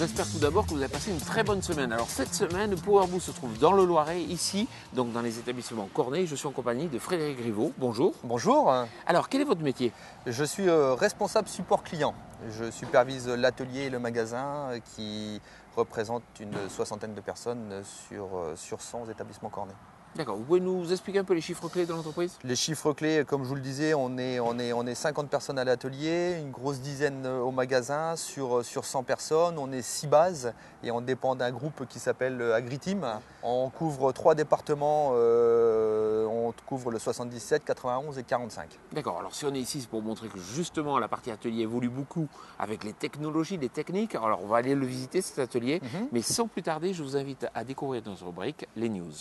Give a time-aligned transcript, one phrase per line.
[0.00, 1.92] J'espère tout d'abord que vous avez passé une très bonne semaine.
[1.92, 6.26] Alors cette semaine, PowerBoost se trouve dans le Loiret, ici, donc dans les établissements Corneille.
[6.26, 7.74] Je suis en compagnie de Frédéric Griveau.
[7.76, 8.14] Bonjour.
[8.24, 8.72] Bonjour.
[9.06, 9.92] Alors quel est votre métier?
[10.24, 12.14] Je suis euh, responsable support client.
[12.50, 15.38] Je supervise l'atelier et le magasin euh, qui
[15.76, 19.76] représente une soixantaine de personnes sur, euh, sur 100 établissements Corneille.
[20.16, 20.36] D'accord.
[20.36, 22.36] Vous pouvez nous expliquer un peu les chiffres clés de l'entreprise?
[22.42, 25.28] Les chiffres clés, comme je vous le disais, on est, on est, on est 50
[25.28, 29.56] personnes à l'atelier, une grosse dizaine euh, au magasin sur, sur 100 personnes.
[29.58, 33.06] On est 6 bases et on dépend d'un groupe qui s'appelle AgriTeam.
[33.44, 38.68] On couvre trois départements, euh, on couvre le 77, 91 et 45.
[38.92, 39.18] D'accord.
[39.20, 42.26] Alors si on est ici, c'est pour montrer que justement la partie atelier évolue beaucoup
[42.58, 44.16] avec les technologies, les techniques.
[44.16, 46.08] Alors on va aller le visiter cet atelier, Mhm.
[46.12, 49.12] mais sans plus tarder, je vous invite à découvrir notre rubrique les news.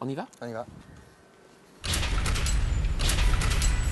[0.00, 0.26] On y va?
[0.42, 0.66] On y va.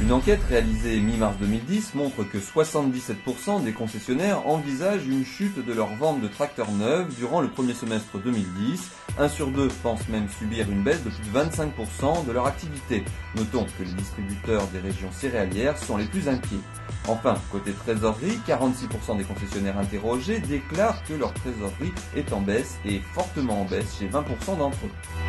[0.03, 5.95] Une enquête réalisée mi-mars 2010 montre que 77% des concessionnaires envisagent une chute de leur
[5.95, 8.91] vente de tracteurs neufs durant le premier semestre 2010.
[9.19, 13.05] Un sur deux pense même subir une baisse de plus de 25% de leur activité.
[13.37, 16.57] Notons que les distributeurs des régions céréalières sont les plus inquiets.
[17.07, 22.99] Enfin, côté trésorerie, 46% des concessionnaires interrogés déclarent que leur trésorerie est en baisse et
[22.99, 25.24] fortement en baisse chez 20% d'entre eux.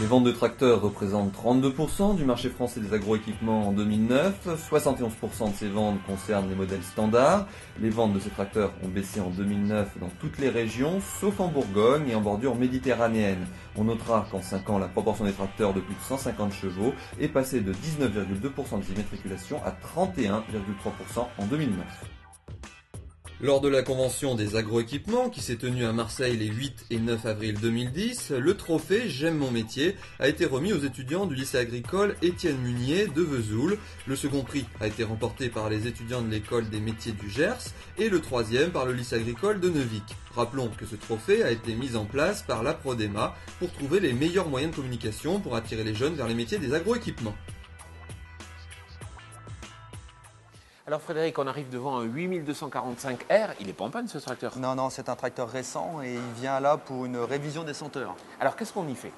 [0.00, 4.48] Les ventes de tracteurs représentent 32% du marché français des agroéquipements en 2009.
[4.68, 7.46] 71% de ces ventes concernent les modèles standards.
[7.80, 11.46] Les ventes de ces tracteurs ont baissé en 2009 dans toutes les régions, sauf en
[11.46, 13.46] Bourgogne et en bordure méditerranéenne.
[13.76, 17.28] On notera qu'en 5 ans, la proportion des tracteurs de plus de 150 chevaux est
[17.28, 22.23] passée de 19,2% des immatriculations à 31,3% en 2009.
[23.44, 27.26] Lors de la convention des agroéquipements qui s'est tenue à Marseille les 8 et 9
[27.26, 32.16] avril 2010, le trophée J'aime mon métier a été remis aux étudiants du lycée agricole
[32.22, 33.76] Étienne Munier de Vesoul.
[34.06, 37.74] Le second prix a été remporté par les étudiants de l'école des métiers du Gers
[37.98, 40.16] et le troisième par le lycée agricole de Neuvic.
[40.34, 44.14] Rappelons que ce trophée a été mis en place par la Prodema pour trouver les
[44.14, 47.34] meilleurs moyens de communication pour attirer les jeunes vers les métiers des agroéquipements.
[50.86, 53.54] Alors Frédéric, on arrive devant un 8245R.
[53.58, 54.58] Il est pas en panne ce tracteur.
[54.58, 58.14] Non, non, c'est un tracteur récent et il vient là pour une révision des senteurs.
[58.38, 59.12] Alors qu'est-ce qu'on y fait?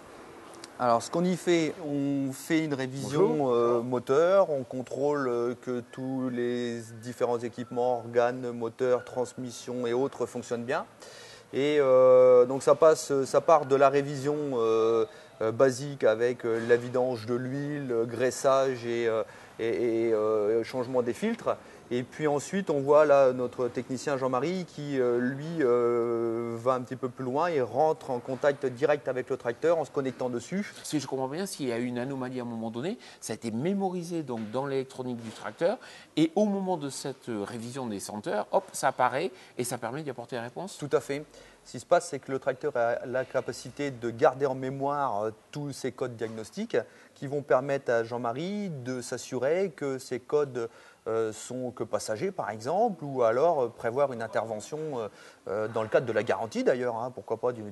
[0.79, 5.83] Alors, ce qu'on y fait, on fait une révision euh, moteur, on contrôle euh, que
[5.91, 10.85] tous les différents équipements, organes, moteurs, transmissions et autres fonctionnent bien.
[11.53, 14.37] Et euh, donc, ça, passe, ça part de la révision
[15.41, 19.09] basique avec la vidange de l'huile, graissage et,
[19.59, 21.57] et- euh, changement des filtres.
[21.93, 26.81] Et puis ensuite, on voit là notre technicien Jean-Marie qui, euh, lui, euh, va un
[26.81, 30.29] petit peu plus loin et rentre en contact direct avec le tracteur en se connectant
[30.29, 30.73] dessus.
[30.83, 33.35] Si je comprends bien, s'il y a eu une anomalie à un moment donné, ça
[33.35, 35.79] a été mémorisé donc dans l'électronique du tracteur
[36.17, 40.03] et au moment de cette euh, révision des senteurs, hop, ça apparaît et ça permet
[40.03, 40.79] d'y apporter la réponse.
[40.79, 41.25] Tout à fait.
[41.65, 45.31] Ce qui se passe, c'est que le tracteur a la capacité de garder en mémoire
[45.51, 46.77] tous ces codes diagnostiques
[47.15, 50.69] qui vont permettre à Jean-Marie de s'assurer que ces codes
[51.33, 55.09] sont que passagers, par exemple, ou alors euh, prévoir une intervention euh,
[55.49, 57.63] euh, dans le cadre de la garantie, d'ailleurs, hein, pourquoi pas du,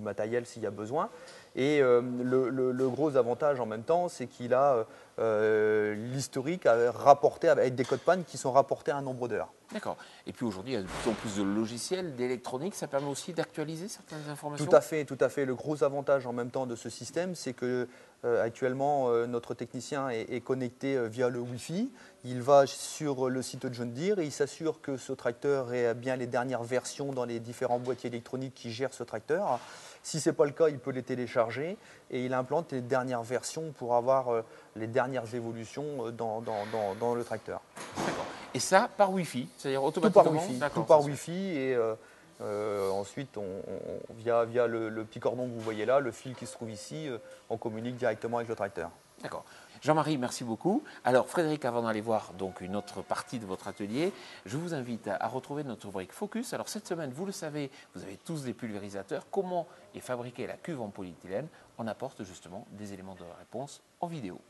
[0.00, 1.08] matériel s'il y a besoin.
[1.54, 4.86] Et euh, le- le gros avantage en même temps, c'est qu'il a
[5.18, 9.52] euh, l'historique à rapporter avec des codes panne qui sont rapportés à un nombre d'heures.
[9.72, 9.96] D'accord.
[10.26, 13.08] Et puis aujourd'hui, il y a de plus en plus de logiciels, d'électronique, ça permet
[13.08, 14.64] aussi d'actualiser certaines informations?
[14.64, 15.44] Tout à fait, tout à fait.
[15.44, 17.88] Le gros avantage en même temps de ce système, c'est que
[18.24, 21.92] euh, actuellement euh, notre technicien est, est connecté via le Wi-Fi.
[22.24, 25.94] Il va sur le site de John Deere et il s'assure que ce tracteur ait
[25.94, 29.60] bien les dernières versions dans les différents boîtiers électroniques qui gèrent ce tracteur.
[30.08, 31.76] Si ce n'est pas le cas, il peut les télécharger
[32.10, 34.42] et il implante les dernières versions pour avoir euh,
[34.74, 37.60] les dernières évolutions euh, dans, dans- dans- dans le tracteur.
[38.06, 38.24] D'accord.
[38.54, 40.22] Et ça par Wi-Fi, c'est-à-dire Tout automatiquement.
[40.22, 41.94] par Wi-Fi, tout par ça, Wi-Fi et euh,
[42.40, 46.10] euh, ensuite on, on- via, via le, le petit cordon que vous voyez là, le
[46.10, 47.10] fil qui se trouve ici,
[47.50, 48.88] on communique directement avec le tracteur.
[49.22, 49.44] D'accord.
[49.80, 50.82] Jean-Marie, merci beaucoup.
[51.04, 54.12] Alors Frédéric, avant d'aller voir donc une autre partie de votre atelier,
[54.44, 56.52] je vous invite à, retrouver notre rubrique Focus.
[56.52, 59.26] Alors cette semaine, vous le savez, vous avez tous des pulvérisateurs.
[59.30, 61.46] Comment est fabriquée la cuve en polyéthylène?
[61.78, 64.40] On apporte justement des éléments de réponse en vidéo.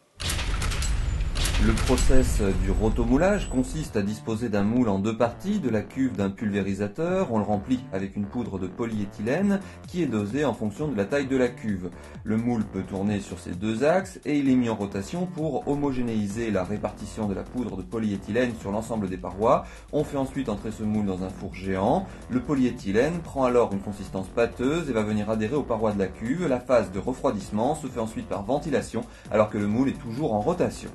[1.66, 6.14] Le process du rotomoulage consiste à disposer d'un moule en deux parties de la cuve
[6.14, 7.32] d'un pulvérisateur.
[7.32, 9.58] On le remplit avec une poudre de polyéthylène
[9.88, 11.90] qui est dosée en fonction de la taille de la cuve.
[12.22, 15.66] Le moule peut tourner sur ses deux axes et il est mis en rotation pour
[15.66, 19.64] homogénéiser la répartition de la poudre de polyéthylène sur l'ensemble des parois.
[19.92, 22.06] On fait ensuite entrer ce moule dans un four géant.
[22.30, 26.06] Le polyéthylène prend alors une consistance pâteuse et va venir adhérer aux parois de la
[26.06, 26.46] cuve.
[26.46, 29.02] La phase de refroidissement se fait ensuite par ventilation
[29.32, 30.90] alors que le moule est toujours en rotation.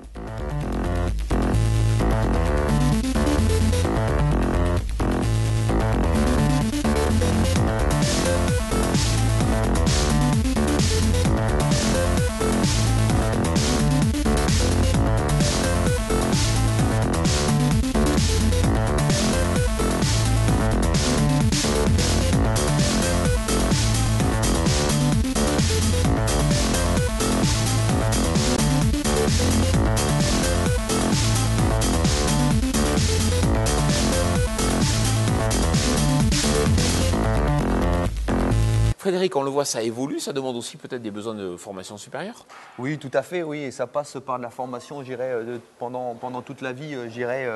[39.23, 42.45] Frédéric, on le voit, ça évolue, ça demande aussi peut-être des besoins de formation supérieure
[42.77, 45.59] Oui, tout à fait, oui, et ça passe par de la formation, je dirais, euh,
[45.79, 47.47] pendant, pendant toute la vie, euh, je dirais,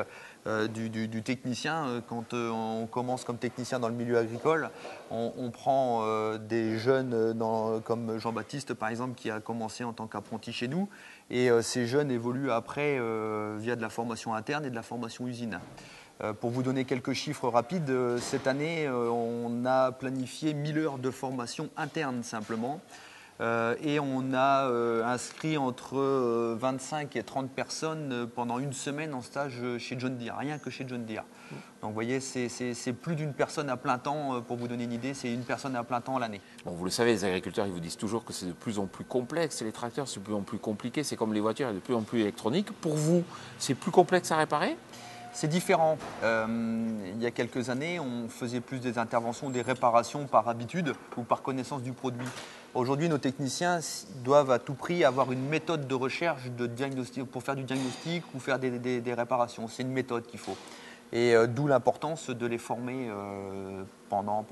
[0.46, 2.02] euh, du, technicien.
[2.08, 4.70] Quand on commence comme technicien dans le milieu agricole,
[5.10, 6.06] on, prend
[6.38, 7.36] des jeunes
[7.84, 10.88] comme Jean-Baptiste, par exemple, qui a commencé en tant qu'apprenti chez nous,
[11.28, 12.98] et ces jeunes évoluent après
[13.58, 15.60] via de la formation interne et de la formation usine.
[16.22, 20.78] Euh, pour vous donner quelques chiffres rapides, euh, cette année, euh, on a planifié 1000
[20.78, 22.80] heures de formation interne simplement.
[23.40, 24.66] et on a
[25.04, 25.96] inscrit entre
[26.58, 30.84] 25 et 30 personnes pendant une semaine en stage chez John Deere, rien que chez
[30.88, 31.22] John Deere.
[31.80, 35.14] Donc vous voyez, c'est plus d'une personne à plein temps, pour vous donner une idée,
[35.14, 36.40] c'est une personne à plein temps l'année.
[36.64, 39.04] Vous le savez, les agriculteurs, ils vous disent toujours que c'est de plus en plus
[39.04, 41.94] complexe, les tracteurs, c'est de plus en plus compliqué, c'est comme les voitures, de plus
[41.94, 42.72] en plus électronique.
[42.80, 43.22] Pour vous,
[43.60, 44.76] c'est plus complexe à réparer?
[45.38, 45.98] C'est différent.
[46.24, 46.46] Euh,
[47.14, 51.22] il y a quelques années, on faisait plus des interventions, des réparations par habitude ou
[51.22, 52.26] par connaissance du produit.
[52.74, 53.78] Aujourd'hui, nos techniciens
[54.24, 58.24] doivent à tout prix avoir une méthode de recherche de diagnostic, pour faire du diagnostic
[58.34, 59.68] ou faire des, réparations.
[59.68, 60.56] C'est une méthode qu'il faut.
[61.12, 64.42] Et euh, d'où l'importance de les former euh, pendant,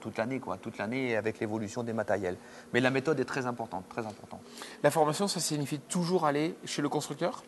[0.00, 2.36] toute l'année, toute l'année avec l'évolution des matériels.
[2.74, 4.40] Mais la méthode est très importante, très importante.
[4.82, 7.44] La formation, ça signifie toujours aller chez le constructeur?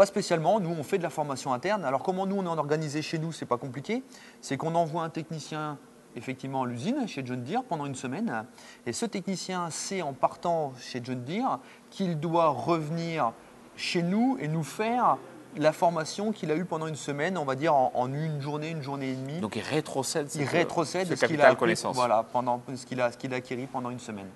[0.00, 1.84] Pas spécialement, nous on fait de la formation interne.
[1.84, 4.02] Alors comment nous on est organisé chez nous, c'est pas compliqué.
[4.40, 5.76] C'est qu'on envoie un technicien
[6.16, 8.46] effectivement à l'usine chez John Deere pendant une semaine.
[8.86, 11.60] Et ce technicien sait en partant chez John Deere
[11.90, 13.32] qu'il doit revenir
[13.76, 15.18] chez nous et nous faire
[15.58, 18.82] la formation qu'il a eue pendant une semaine, on va dire en, une journée, une
[18.82, 19.40] journée et demie.
[19.40, 21.94] Donc il rétrocède, il rétrocède ce, qu'il a connaissance.
[21.94, 24.28] Voilà, pendant ce qu'il a, ce qu'il a acquis pendant une semaine.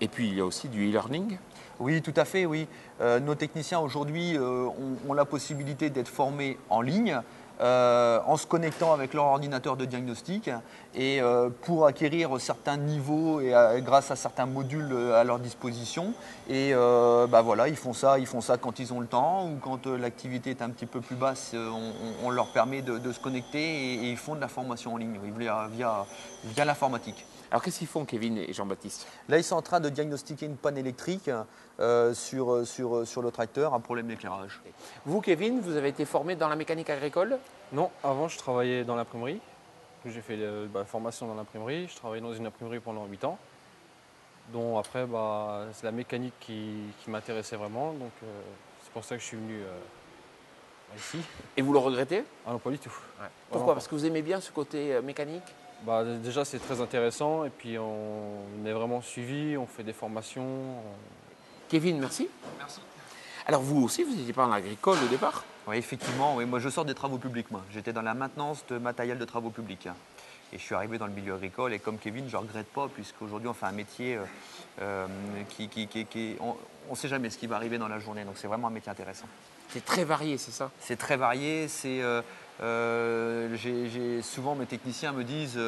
[0.00, 1.38] Et puis il y a aussi du e-learning
[1.78, 2.66] oui, tout à fait, oui.
[3.02, 4.66] Euh, nos techniciens aujourd'hui euh,
[5.06, 7.20] ont, la possibilité d'être formés en ligne.
[7.60, 10.50] Euh, en se connectant avec leur ordinateur de diagnostic
[10.94, 11.20] et
[11.62, 16.12] pour acquérir certains niveaux et grâce à certains modules à leur disposition.
[16.48, 19.58] Et bah voilà, ils font ça, ils font ça quand ils ont le temps ou
[19.60, 21.54] quand l'activité est un petit peu plus basse,
[22.24, 25.68] on, leur permet de, se connecter et, ils font de la formation en ligne via,
[26.44, 27.26] via l'informatique.
[27.50, 29.06] Alors qu'est-ce qu'ils font, Kevin et Jean-Baptiste?
[29.28, 31.30] Là, ils sont en train de diagnostiquer une panne électrique
[31.78, 34.60] euh, sur, sur, sur le tracteur, un problème d'éclairage.
[35.04, 37.38] Vous, Kevin, vous avez été formé dans la mécanique agricole?
[37.72, 39.40] Non, avant, je travaillais dans l'imprimerie.
[40.04, 41.88] J'ai fait la bah, formation dans l'imprimerie.
[41.88, 43.38] Je travaillais dans une imprimerie pendant 8 ans.
[44.52, 47.92] dont après, bah, c'est la mécanique qui, m'intéressait vraiment.
[47.92, 48.42] Donc, euh,
[48.84, 51.18] c'est pour ça que je suis venu euh, ici.
[51.56, 52.22] Et vous le regrettez?
[52.46, 52.94] Ah non, pas du tout.
[53.50, 53.74] Pourquoi?
[53.74, 55.42] Parce que vous aimez bien ce côté mécanique?
[55.82, 60.46] Bah, déjà, c'est très intéressant et puis on est vraiment suivi, on fait des formations.
[61.68, 62.28] Kevin, merci.
[62.58, 62.80] Merci.
[63.46, 65.44] Alors vous aussi, vous n'étiez pas en agricole au départ?
[65.66, 66.36] Oui, effectivement.
[66.36, 66.44] Oui.
[66.44, 67.50] Moi, je sors des travaux publics.
[67.50, 69.88] Moi, J'étais dans la maintenance de matériel de travaux publics.
[70.52, 72.86] Et je suis arrivé dans le milieu agricole et comme Kevin, je ne regrette pas
[72.86, 74.24] puisqu'aujourd'hui on fait un métier euh,
[74.80, 75.06] euh,
[75.48, 76.54] qui, qui, on
[76.90, 78.24] ne sait jamais ce qui va arriver dans la journée.
[78.24, 79.26] Donc c'est vraiment un métier intéressant.
[79.70, 80.70] C'est très varié, c'est ça?
[80.80, 81.68] C'est très varié.
[81.68, 82.22] C'est euh,
[82.62, 85.58] euh, souvent mes techniciens me disent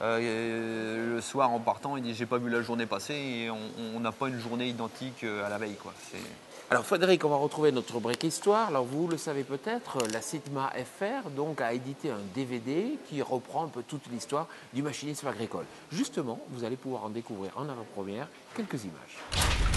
[0.00, 4.00] euh, le soir en partant, ils disent j'ai pas vu la journée passer et on
[4.00, 5.76] n'a pas une journée identique à la veille.
[5.76, 5.92] Quoi.
[6.70, 8.68] Alors Frédéric, on va retrouver notre rubrique histoire.
[8.68, 13.64] Alors vous le savez peut-être, la Sigma FR donc, a édité un DVD qui reprend
[13.64, 15.64] un peu toute l'histoire du machinisme agricole.
[15.90, 19.67] Justement, vous allez pouvoir en découvrir en avant-première quelques images.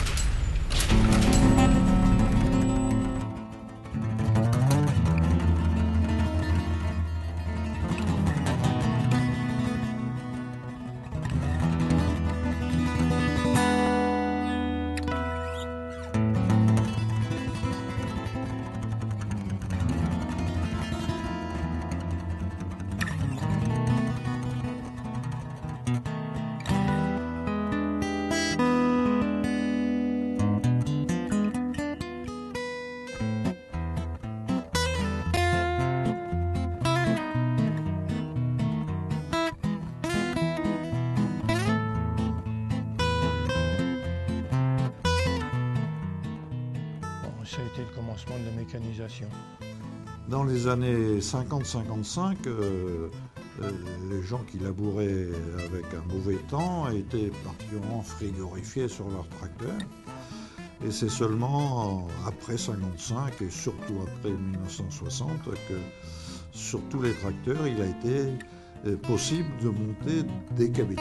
[50.27, 53.09] Dans les années 50-55, euh,
[53.61, 53.71] euh,
[54.09, 55.27] les gens qui labouraient
[55.65, 59.77] avec un mauvais temps étaient particulièrement frigorifiés sur leur tracteur.
[60.85, 65.75] Et c'est seulement après 55 et surtout après 1960 que
[66.51, 68.33] sur tous les tracteurs, il a été
[68.87, 70.23] euh, possible de monter
[70.55, 70.97] des cabines.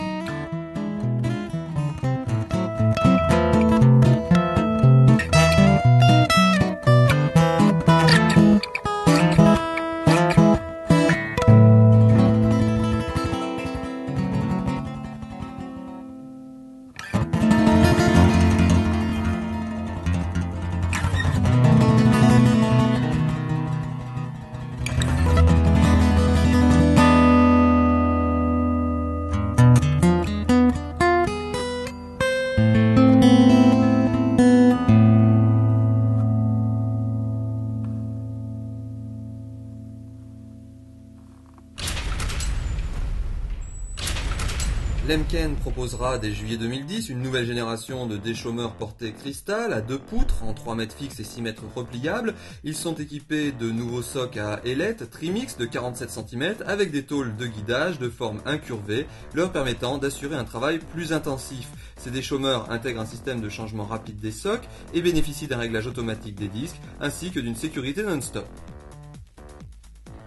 [45.10, 50.44] Lemken proposera dès juillet 2010 une nouvelle génération de déchômeurs portés cristal à deux poutres
[50.44, 52.32] en 3 mètres fixes et 6 mètres repliables.
[52.62, 57.34] Ils sont équipés de nouveaux socs à ailettes trimix de 47 cm avec des tôles
[57.34, 61.66] de guidage de forme incurvée leur permettant d'assurer un travail plus intensif.
[61.96, 66.36] Ces déchômeurs intègrent un système de changement rapide des socs et bénéficient d'un réglage automatique
[66.36, 68.46] des disques ainsi que d'une sécurité non-stop.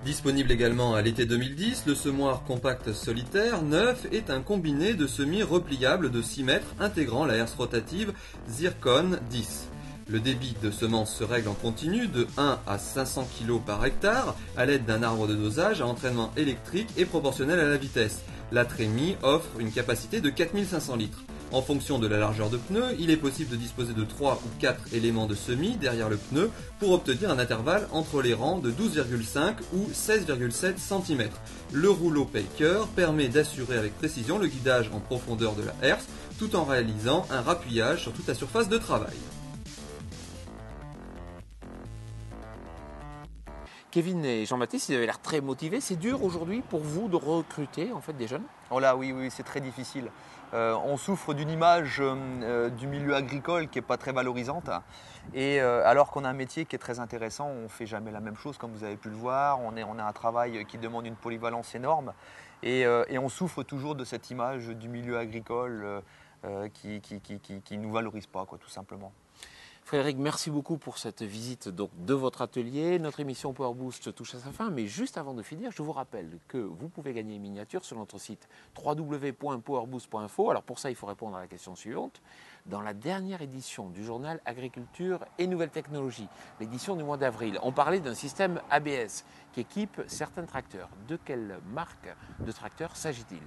[0.05, 5.43] Disponible également à l'été 2010, le semoir compact solitaire neuf est un combiné de semis
[5.43, 8.11] repliables de 6 mètres intégrant la herse rotative
[8.49, 9.69] Zircon 10.
[10.09, 14.35] Le débit de semences se règle en continu de 1 à 500 kg par hectare
[14.57, 18.23] à l'aide d'un arbre de dosage à entraînement électrique et proportionnel à la vitesse.
[18.51, 21.23] La Trémie offre une capacité de 4500 litres.
[21.53, 24.49] En fonction de la largeur de pneu, il est possible de disposer de 3 ou
[24.59, 28.71] 4 éléments de semis derrière le pneu pour obtenir un intervalle entre les rangs de
[28.71, 31.29] 12,5 ou 16,7 cm.
[31.71, 36.07] Le rouleau Paker permet d'assurer avec précision le guidage en profondeur de la herse
[36.39, 39.13] tout en réalisant un rappuyage sur toute la surface de travail.
[43.93, 45.79] Kevin et Jean-Baptiste, ils avaient l'air très motivés.
[45.79, 48.41] C'est dur aujourd'hui pour vous de recruter en fait des jeunes?
[48.71, 50.09] Oh là, oui, oui, c'est très difficile.
[50.55, 54.71] Euh, on souffre d'une image euh, du milieu agricole qui n'est pas très valorisante.
[55.35, 58.09] Et euh, alors qu'on a un métier qui est très intéressant, on ne fait jamais
[58.09, 59.59] la même chose, comme vous avez pu le voir.
[59.61, 62.13] On, a un travail qui demande une polyvalence énorme.
[62.63, 66.01] Et, on souffre toujours de cette image du milieu agricole
[66.73, 69.13] qui ne nous valorise pas, tout simplement.
[69.85, 72.99] Frédéric, merci beaucoup pour cette visite de votre atelier.
[72.99, 75.91] Notre émission Power Boost touche à sa fin, mais juste avant de finir, je vous
[75.91, 78.47] rappelle que vous pouvez gagner une miniature sur notre site
[78.81, 80.49] www.powerboost.info.
[80.49, 82.21] Alors pour ça, il faut répondre à la question suivante.
[82.65, 86.29] Dans la dernière édition du journal Agriculture et Nouvelles Technologies,
[86.61, 90.89] l'édition du mois d'avril, on parlait d'un système ABS qui équipe certains tracteurs.
[91.09, 92.07] De quelle marque
[92.39, 93.43] de tracteur s'agit-il?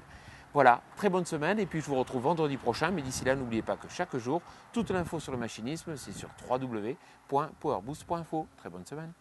[0.56, 2.90] Voilà, très bonne semaine et puis je vous retrouve vendredi prochain.
[2.90, 4.40] Mais d'ici là, n'oubliez pas que chaque jour,
[4.72, 8.46] toute l'info sur le machinisme, c'est sur www.powerboost.info.
[8.56, 9.12] Très bonne semaine.